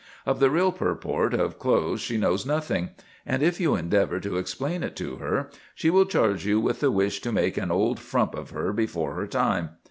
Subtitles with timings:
[0.25, 2.89] Of the real purport of clothes she knows nothing;
[3.23, 6.89] and if you endeavour to explain it to her, she will charge you with the
[6.89, 9.75] wish to make an old frump of her before her time.